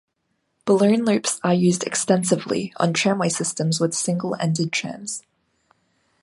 [0.65, 5.21] Balloon loops are used extensively on tramway systems with single-ended trams.